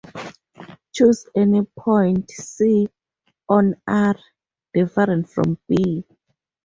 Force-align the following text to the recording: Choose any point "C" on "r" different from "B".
Choose 0.95 1.27
any 1.35 1.61
point 1.77 2.31
"C" 2.31 2.89
on 3.47 3.75
"r" 3.87 4.15
different 4.73 5.29
from 5.29 5.59
"B". 5.67 6.03